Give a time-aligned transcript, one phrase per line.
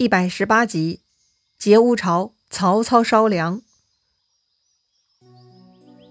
[0.00, 1.00] 一百十八集，
[1.58, 3.60] 劫乌巢，曹操烧粮。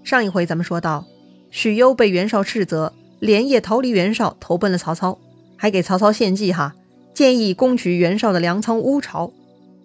[0.04, 1.08] 上一回咱们说到，
[1.50, 5.18] 许攸被袁绍斥责，连夜逃离袁绍，投奔了曹操，
[5.58, 6.76] 还给曹操献计哈，
[7.16, 9.34] 建议攻取袁绍的粮仓乌巢。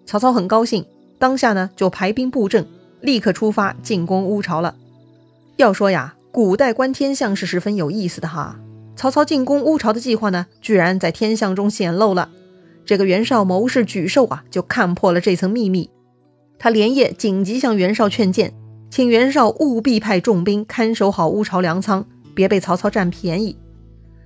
[0.05, 0.85] 曹操很高兴，
[1.17, 2.67] 当下呢就排兵布阵，
[3.01, 4.75] 立刻出发进攻乌巢了。
[5.55, 8.59] 要说呀，古代观天象是十分有意思的哈。
[8.95, 12.29] 曹操进攻乌巢的计划呢，居然在天象中显露了。
[12.85, 15.89] 这个袁绍谋士沮授啊，就看破了这层秘密。
[16.59, 18.53] 他连夜紧急向袁绍劝谏，
[18.89, 23.57] 请袁绍务必派重兵看守好乌巢粮仓，别被曹操占便宜。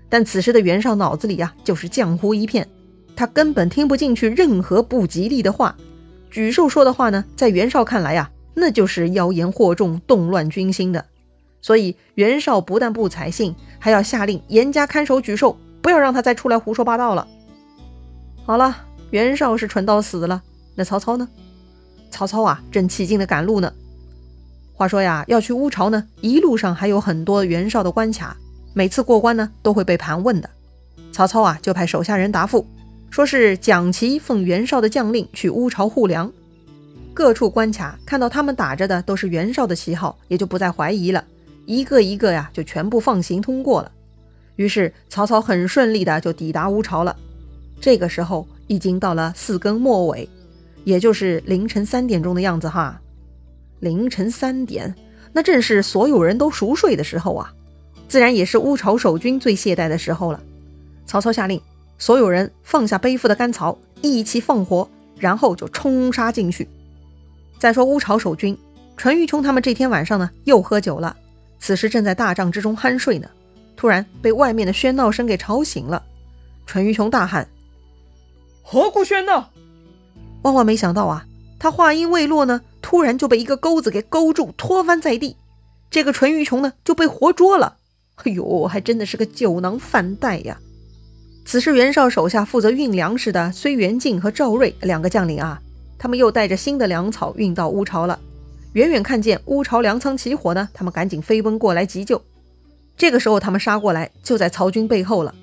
[0.10, 2.68] 但此时的袁绍脑子里呀，就是浆糊一片，
[3.16, 5.76] 他根本听不进去任何不吉利的话。
[6.32, 11.06] 沮授说的话呢，在袁绍看来呀，那就是妖言惑众、动乱军心的。
[11.62, 17.28] 所以袁绍不但不采信，还要下令严加看守沮授，不要让他再出来胡说八道了。
[18.50, 18.76] 好了，
[19.12, 20.42] 袁绍是蠢到死了。
[20.74, 21.30] 那曹操呢？
[22.10, 23.72] 曹操啊，正起劲的赶路呢。
[24.74, 28.36] 话说呀，要去乌巢呢，一路上还有很多袁绍的关卡，
[28.74, 30.50] 每次过关呢，都会被盘问的。
[31.12, 32.66] 曹操啊，就派手下人答复，
[33.12, 36.34] 说是蒋齐奉袁绍的将令去乌巢护粮。
[37.14, 41.24] 各处关卡看到他们打着的都是袁绍的旗号，也就不再怀疑了，
[41.68, 43.92] 一个一个呀，就全部放行通过了。
[44.56, 47.16] 于是曹操很顺利的就抵达乌巢了。
[47.82, 50.28] 这个时候已经到了四更末尾，
[50.84, 53.00] 也就是凌晨三点钟的样子哈。
[53.80, 54.94] 凌晨三点，
[55.32, 57.54] 那正是所有人都熟睡的时候啊，
[58.10, 60.42] 自然也是乌巢守军最懈怠的时候了。
[61.06, 61.62] 曹操下令，
[61.98, 66.68] 所有人放下背负的干草，一起放火，然后就冲杀进去。
[67.58, 68.58] 再说乌巢守军，
[68.98, 71.16] 淳于琼他们这天晚上呢又喝酒了，
[71.60, 73.30] 此时正在大帐之中酣睡呢，
[73.78, 76.04] 突然被外面的喧闹声给吵醒了。
[76.66, 77.48] 淳于琼大喊。
[78.72, 79.50] 何故喧闹？
[80.44, 81.26] 万万没想到啊！
[81.58, 85.38] 他话音未落呢，突然就被一个钩子给勾住，拖翻在地。
[85.90, 87.78] 这个淳于琼呢，就被活捉了。
[88.18, 90.60] 哎呦，还真的是个酒囊饭袋呀！
[91.46, 95.60] 此时袁绍手下负责运粮食的睢元敬和赵瑞两个将领啊，
[95.98, 98.20] 他们又带着新的粮草运到乌巢了。
[98.74, 102.22] 远远看见乌巢粮仓起火呢，他们赶紧飞奔过来急救。
[102.96, 105.34] 这个时候他们杀过来，就在曹军背后了。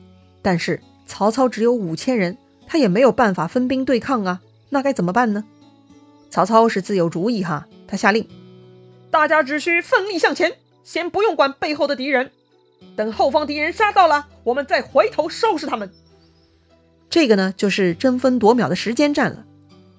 [0.42, 2.38] 但是曹操只有五千人。
[2.66, 4.40] 他也没有办法分兵对抗啊，
[4.70, 5.44] 那该怎么办呢？
[6.30, 8.28] 曹操是自有主意哈，他下令，
[9.10, 10.54] 大家只需奋力向前，
[10.84, 12.32] 先不用管背后的敌人，
[12.96, 15.90] 等后方敌人杀到了，我们再回头收拾他们。
[17.08, 19.44] 这个呢，就是争分夺秒的时间战了。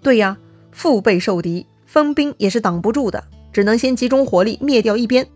[0.03, 0.37] 对呀，
[0.71, 3.23] 腹背受敌，分兵也是挡不住的，
[3.53, 5.27] 只能先集中火力灭掉一边。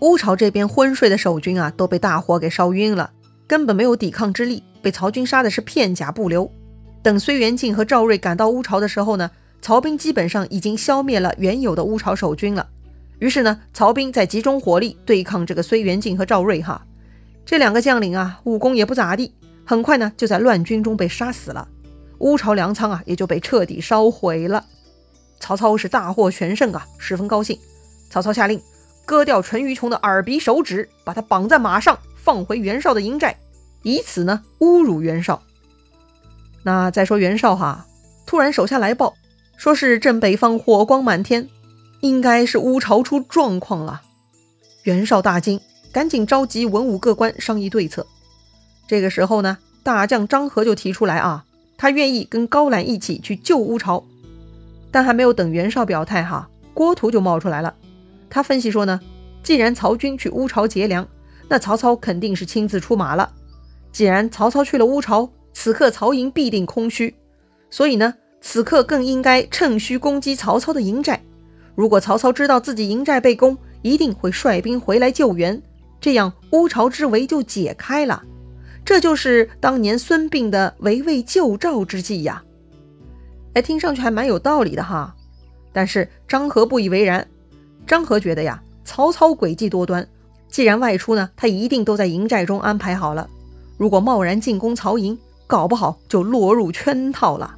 [0.00, 3.12] 乌巢这边昏睡的守军啊，都被大火给烧晕了。
[3.50, 6.48] 根本没有抵抗之力，被曹军杀的是片甲不留。
[7.02, 9.28] 等睢元敬和赵睿赶到乌巢的时候呢，
[9.60, 12.68] 曹兵基本上已经消灭了原有的乌巢守军了。
[13.18, 16.62] 于是呢，曹兵在集中火力对抗这个睢元敬和赵睿。
[16.62, 16.86] 哈，
[17.44, 19.34] 这两个将领啊，武功也不咋地，
[19.64, 21.66] 很快呢就在乱军中被杀死了。
[22.18, 24.64] 乌巢粮仓啊，也就被彻底烧毁了。
[25.40, 27.58] 曹操是大获全胜啊，十分高兴。
[28.10, 28.62] 曹操下令
[29.04, 31.98] 割掉淳于琼的耳鼻手指，把他绑在马上。
[32.22, 33.36] 放回袁绍的营寨，
[33.82, 35.42] 以此呢侮辱袁绍。
[36.62, 37.86] 那再说袁绍哈，
[38.26, 39.14] 突然手下来报，
[39.56, 41.48] 说是镇北方火光满天，
[42.00, 44.02] 应该是乌巢出状况了。
[44.82, 45.60] 袁绍大惊，
[45.92, 48.06] 赶紧召集文武各官商议对策。
[48.86, 51.44] 这个时候呢，大将张合就提出来啊，
[51.78, 54.04] 他愿意跟高览一起去救乌巢。
[54.90, 57.74] 但还没有等袁绍表态哈，郭图就冒出来了。
[58.28, 59.00] 他分析说呢，
[59.42, 61.08] 既然曹军去乌巢劫粮。
[61.50, 63.34] 那曹操肯定是亲自出马了。
[63.90, 67.16] 既然曹操去了乌巢，此刻曹营必定空虚，
[67.70, 71.20] 所以呢，此刻更应该趁虚攻击曹操的营寨。
[71.74, 75.60] 如果曹操知道自己营寨被攻，一定会率兵回来救援，
[76.00, 78.22] 这样乌巢之围就解开了。
[78.84, 82.44] 这就是当年孙膑的围魏救赵之计呀。
[83.54, 85.16] 哎，听上去还蛮有道理的哈。
[85.72, 87.26] 但是张合不以为然。
[87.88, 90.08] 张合觉得呀，曹操诡计多端。
[90.50, 93.28] 既然外出呢，他一定都在营寨中安排好了。
[93.78, 97.56] 如果贸然进攻曹营，搞不好就落入圈套了。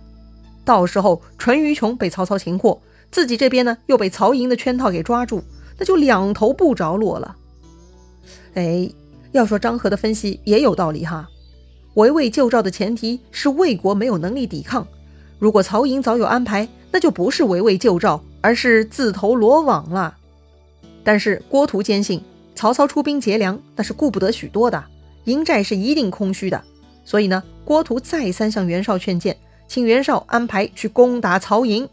[0.64, 2.80] 到时候淳于琼被曹操擒获，
[3.10, 5.42] 自己这边呢又被曹营的圈套给抓住，
[5.78, 7.34] 那就两头不着落了。
[8.54, 8.88] 哎，
[9.32, 11.28] 要说张合的分析也有道理哈。
[11.94, 14.86] 围魏救赵的前提是魏国没有能力抵抗。
[15.38, 20.16] 如果曹营早有安排，那就不是围魏救赵，而是自投罗网了。
[21.02, 22.22] 但是郭图坚信。
[22.54, 24.84] 曹操出兵劫粮，那是顾不得许多的，
[25.24, 26.62] 营寨是一定空虚的。
[27.04, 31.88] 所以呢，郭图再三向袁绍劝谏，请袁绍安排去攻打曹营。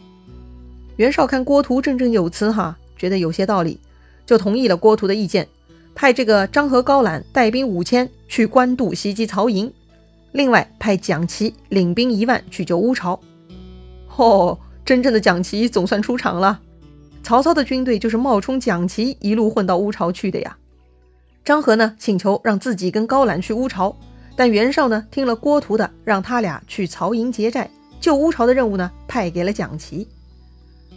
[0.97, 3.79] 袁绍看郭图振振有词，哈，觉得有些道理，
[4.25, 5.47] 就同意了郭图的意见，
[5.95, 9.73] 派这个张合、高览带兵五千去官渡袭击曹营，
[10.33, 13.19] 另外派蒋齐领兵一万去救乌巢。
[14.15, 16.59] 哦，真正的蒋齐总算出场了。
[17.23, 20.57] 曹操的军队就是冒充蒋齐一路混到乌巢去的呀。
[21.45, 23.95] 张合呢请求让自己跟高览去乌巢，
[24.35, 27.69] 但袁绍呢听了郭图的，让他俩去曹营劫寨
[27.99, 30.07] 救乌巢的任务呢派给了蒋齐。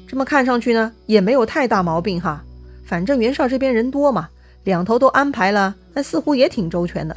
[0.06, 2.44] 这么看上去呢，也没有太大毛病哈。
[2.84, 4.28] 反正袁绍这边人多嘛，
[4.64, 7.16] 两头都安排了，那似乎也挺周全的。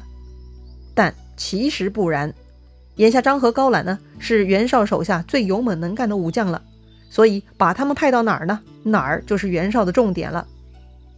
[0.93, 2.33] 但其实不然，
[2.95, 6.61] 眼下张合、高览呢是袁绍手下最勇猛能干的武将了，
[7.09, 8.61] 所以把他们派到哪儿呢？
[8.85, 10.45] 哪儿就是袁绍的重点了。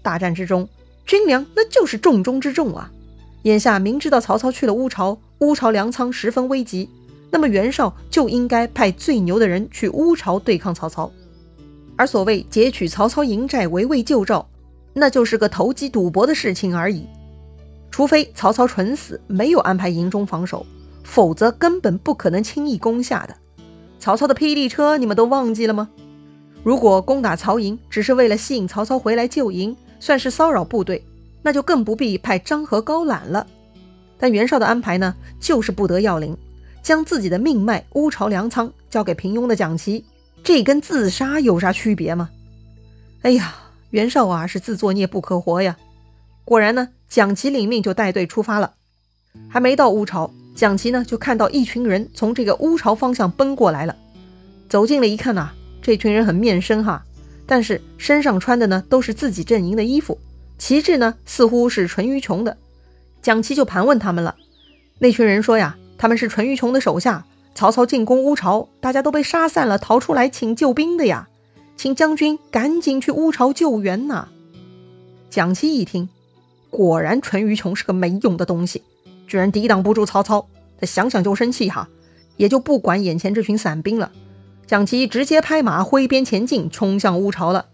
[0.02, 0.70] 大战之中，
[1.06, 2.90] 军粮那就是重中之重啊。
[3.44, 6.90] 眼下明知道曹操去了乌巢，乌巢粮仓十分危急，
[7.30, 11.12] 那么袁绍就应该派最牛的人去乌巢对抗曹操。
[11.98, 14.48] 而所谓劫取曹操营寨、围魏救赵，
[14.94, 17.06] 那就是个投机赌博的事情而已。
[17.92, 20.66] 除非曹操蠢死，没有安排营中防守，
[21.04, 23.36] 否则根本不可能轻易攻下的。
[24.00, 25.90] 曹操的霹雳车，你们都忘记了吗？
[26.64, 31.04] 如果攻打曹营只是为了吸引曹操回来救营，算是骚扰部队，
[31.42, 33.48] 那就更不必派张合、高览了。
[34.20, 36.36] 但袁绍的安排呢，就是不得要领，
[36.82, 40.04] 将自己的命脉乌巢粮仓交给平庸的蒋奇。
[40.44, 42.30] 这跟自杀有啥区别吗？
[43.22, 43.56] 哎呀，
[43.90, 45.78] 袁绍啊，是自作孽不可活呀！
[46.46, 48.74] 果然呢，蒋奇领命就带队出发了。
[49.50, 53.96] 还没到乌巢，蒋奇呢就看到一群人从这个乌巢方向奔过来了。
[54.70, 55.52] 走近了一看呐，
[55.82, 57.04] 这群人很面生哈，
[57.46, 60.20] 但是身上穿的呢都是自己阵营的衣服，
[60.58, 62.58] 旗帜呢似乎是淳于琼的。
[63.22, 64.36] 蒋齐就盘问他们了。
[65.00, 67.26] 那群人说呀，他们是淳于琼的手下。
[67.56, 71.28] 曹操进攻乌巢，大家都被杀散了，逃出来请救兵的呀，
[71.76, 74.28] 请将军赶紧去乌巢救援呐！
[75.32, 76.08] 蒋齐一听，
[76.70, 78.84] 果然淳于琼是个没用的东西，
[79.28, 80.48] 居然抵挡不住曹操，
[80.80, 81.90] 他想想就生气哈，
[82.36, 84.12] 也就不管眼前这群散兵了。
[84.68, 87.68] 蒋奇直接拍马挥鞭前进，冲向乌巢了。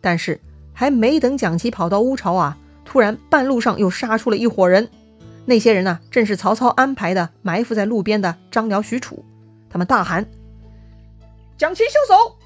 [0.00, 0.40] 但是
[0.72, 4.88] 还没等蒋奇跑到乌巢啊，突然半路上又杀出了一伙人。
[5.44, 9.24] 那些人呢，正是曹操安排的埋伏在路边的张辽、许褚。
[9.68, 10.26] 他们大喊
[11.58, 12.36] ：“蒋奇休手！”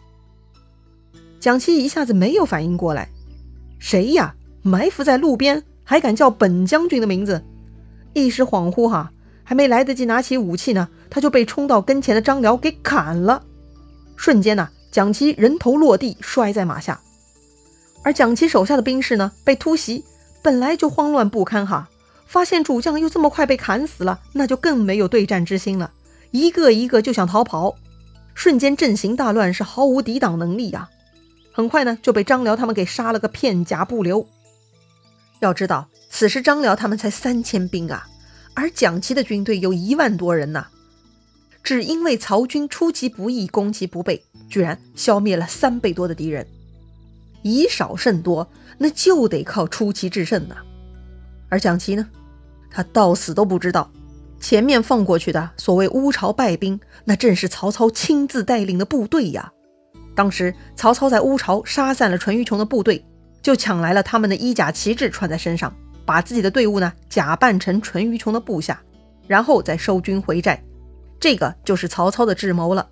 [1.38, 3.10] 蒋奇一下子没有反应过来，
[3.78, 4.34] 谁呀？
[4.62, 7.44] 埋伏在路边，还敢叫本将军的名字？
[8.14, 9.12] 一时恍惚，哈，
[9.44, 13.44] 还没来得及拿起武器呢，他就被冲到跟前的张辽给砍了。
[14.18, 17.00] 瞬间呢，蒋齐人头落地，摔在马下。
[18.02, 20.04] 而蒋齐手下的兵士呢，被突袭，
[20.42, 21.88] 本来就慌乱不堪，哈。
[22.26, 25.92] 发现主将又这么快被砍死了，那就更没有对战之心了，
[26.30, 27.76] 一个一个就想逃跑，
[28.34, 30.90] 瞬间阵型大乱，是毫无抵挡能力呀。
[31.52, 34.26] 很快呢，就被张辽他们给杀了个片甲不留。
[35.40, 38.06] 要知道，此时张辽他们才三千兵啊，
[38.52, 40.66] 而蒋齐的军队有一万多人呐，
[41.62, 46.46] 只因为曹军出其不意，攻其不备，居然消灭了三倍多的敌人。
[47.42, 50.56] 以少胜多，那就得靠出奇制胜呐。
[51.48, 52.08] 而蒋奇呢？
[52.70, 53.90] 他到死都不知道，
[54.40, 59.52] 前面放过去的所谓乌巢败兵，那正是曹操亲自带领的部队呀。
[60.14, 63.04] 当时曹操在乌巢杀散了淳于琼的部队，
[63.40, 68.82] 就抢来了他们的衣甲旗帜穿在身上，把自己的队伍呢假扮成淳于琼的部下，
[69.26, 70.62] 然后再收军回寨。
[71.20, 72.88] 这个就是曹操的智谋了。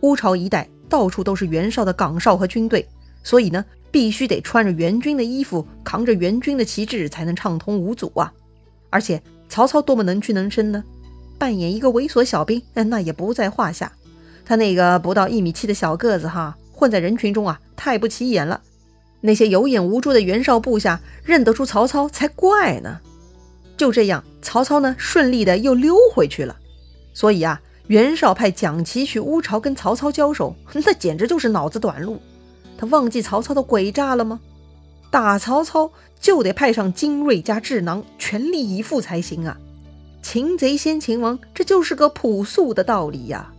[0.00, 2.88] 乌巢一带到处都是袁绍的岗哨和军队，
[3.22, 8.32] 所以呢，必须得穿着援军的衣服，扛着援军的旗帜，才能畅通无阻啊。
[8.88, 10.82] 而且曹操多么能屈能伸呢？
[11.38, 13.92] 扮演一个猥琐小兵，那也不在话下。
[14.44, 18.62] 他那个不到一米七的小个子，哈，混在人群中啊，太不起眼了。
[19.20, 23.00] 那些有眼无珠的袁绍部下认得出曹操才怪呢。
[23.76, 26.56] 就这样，曹操呢，顺利的又溜回去了。
[27.12, 32.20] 所以啊，袁绍派蒋奇去乌巢跟曹操交手， 那简直就是脑子短路。
[32.78, 34.40] 他忘记曹操的诡诈了吗？
[35.10, 35.90] 打曹操
[36.20, 39.58] 就得派上精锐加智囊，全力以赴才行啊！
[40.22, 43.52] 擒贼先擒王，这就是个朴素的道理呀！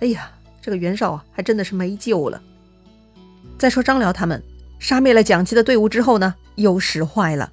[0.00, 0.30] 哎呀，
[0.60, 2.42] 这个袁绍啊，还真的是没救了。
[3.58, 4.42] 再说张辽他们
[4.78, 7.50] 杀灭了蒋奇的队伍之后呢，又使坏了。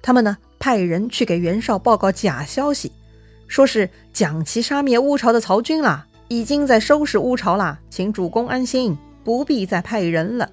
[0.00, 2.92] 他们呢派人去给袁绍报告假消息，
[3.50, 10.48] 说是蒋齐杀灭乌巢的曹军啦，已经在收拾乌巢啦，请主公安心，不必再派人了。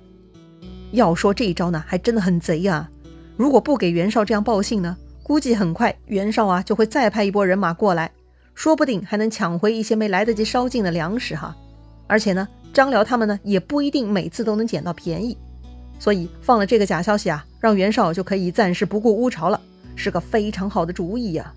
[0.92, 2.89] 要说这一招呢，还真的很贼啊！
[3.36, 8.12] 如果不给袁绍这样报信呢，估计很快袁绍啊就会再派一波人马过来，
[8.56, 11.56] 说不定还能抢回一些没来得及烧尽的粮食哈。
[12.08, 15.38] 而且呢，张辽他们呢也不一定每次都能捡到便宜，
[16.00, 19.62] 所以放了这个假消息啊，让袁绍就可以暂时不顾乌巢了，
[19.96, 21.54] 是个非常好的主意呀。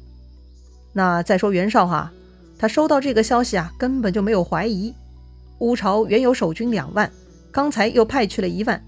[0.93, 2.13] 那再说袁绍哈，
[2.59, 4.95] 他收到这个消息啊，根本就没有怀疑。
[5.59, 7.11] 乌巢原有守军两万，
[7.53, 8.83] 刚才又派去了一万，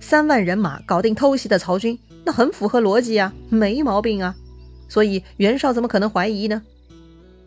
[0.00, 4.34] 三万人马搞定偷袭的曹军，那很符合逻辑啊，没毛病啊。
[4.88, 6.62] 所以袁绍怎么可能怀疑呢？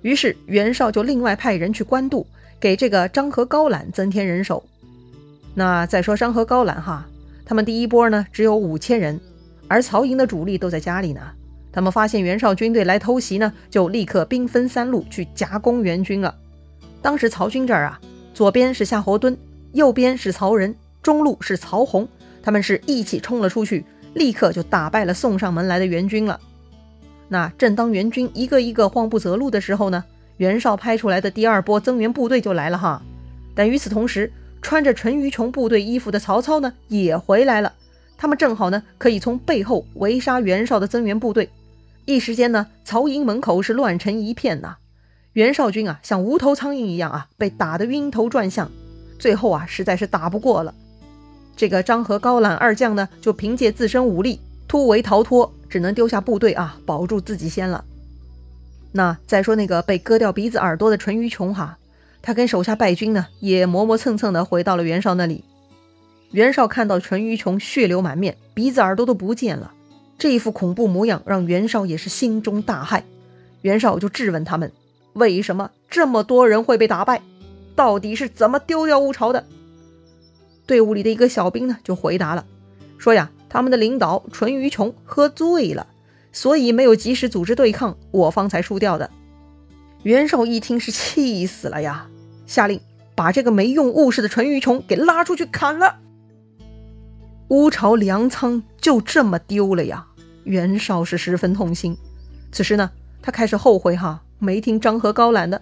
[0.02, 2.26] 于是袁绍就另外派人去官渡，
[2.60, 4.64] 给这个张合、高览增添人手。
[5.56, 7.08] 那再说张合、高览哈，
[7.46, 9.20] 他们第一波呢只有五千人，
[9.68, 11.22] 而曹营的主力都在家里呢。
[11.72, 16.36] 他们发现袁绍军队来偷袭呢，就立刻兵分三路去夹攻援军了。
[17.02, 18.00] 当时曹军这儿啊，
[18.34, 19.38] 左边是夏侯惇，
[19.74, 22.08] 右边是曹仁，中路是曹洪，
[22.42, 26.40] 他们是一起冲了出去，立刻就打败了送上门来的援军了。
[27.30, 30.04] 那正当援军一个一个慌不择路的时候呢，
[30.38, 33.02] 袁绍派出来的第二波增援部队就来了哈。
[33.54, 34.32] 但与此同时，
[34.62, 37.74] 穿着淳于琼部队衣服的曹操呢也回来了，
[38.18, 41.50] 他们正好呢可以从背后围杀袁绍的增援部队。
[42.06, 44.78] 一时间呢，曹营门口是乱成一片呐。
[45.34, 48.72] 袁绍军啊，像无头苍蝇一样啊，被打得晕头转向。
[49.20, 50.74] 最后啊，实在是打不过了。
[51.56, 57.84] 这个张合、高览二将呢，就凭借自身武力突围逃脱，只能丢下部队啊，保住自己先了。
[58.94, 61.78] 那再说那个被割掉鼻子耳朵的淳于琼哈，
[62.22, 65.44] 他跟手下败军呢，也磨磨蹭蹭的回到了袁绍那里。
[66.32, 69.74] 袁绍看到淳于琼血流满面，鼻子耳朵都不见了。
[70.18, 73.04] 这一副恐怖模样让袁绍也是心中大骇，
[73.62, 74.72] 袁绍就质问他们：
[75.14, 77.22] 为什么这么多人会被打败？
[77.76, 79.46] 到底是怎么丢掉乌巢的？
[80.66, 82.46] 队伍里的一个小兵呢就回答了，
[82.98, 85.88] 说呀，他们的领导淳于琼喝醉了，
[86.34, 89.10] 所以没有及时组织对抗，我方才输掉的。
[90.04, 92.10] 袁绍一听是气死了呀，
[92.48, 92.82] 下令
[93.16, 96.00] 把这个没用误事的淳于琼给拉出去砍了。
[97.50, 100.06] 乌巢粮仓就这么丢了呀！
[100.44, 101.98] 袁绍是十分痛心。
[102.52, 105.62] 此时呢，他开始后悔哈，没听张合、高览的，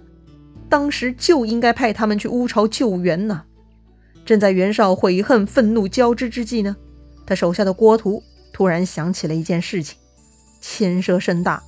[0.68, 3.44] 当时就应该派他们去乌巢救援呢。
[4.26, 6.76] 正在袁绍悔恨、愤怒交织之际呢，
[7.28, 9.98] 他手下的郭图突然想起了一件事情，
[10.62, 11.62] 牵涉甚大。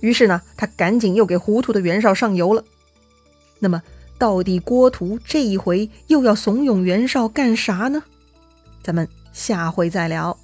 [0.00, 2.64] 于是呢，他赶紧又给糊涂的袁绍上油了。
[3.60, 3.80] 那么，
[4.18, 8.02] 到底郭图这一回又要怂恿袁绍干啥呢？
[8.82, 9.08] 咱们。
[9.34, 10.43] 下回再聊。